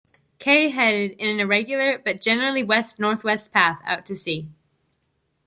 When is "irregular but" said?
1.39-2.21